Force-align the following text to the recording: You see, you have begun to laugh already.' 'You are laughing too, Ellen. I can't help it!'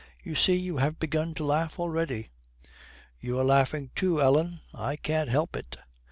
You 0.23 0.33
see, 0.33 0.55
you 0.55 0.77
have 0.77 0.97
begun 0.97 1.35
to 1.35 1.43
laugh 1.45 1.79
already.' 1.79 2.29
'You 3.19 3.37
are 3.37 3.43
laughing 3.43 3.91
too, 3.93 4.19
Ellen. 4.19 4.59
I 4.73 4.95
can't 4.95 5.29
help 5.29 5.55
it!' 5.55 5.77